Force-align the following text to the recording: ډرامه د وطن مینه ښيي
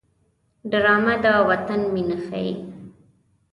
ډرامه 0.71 1.15
د 1.23 1.25
وطن 1.49 1.81
مینه 1.93 2.17
ښيي 2.25 2.51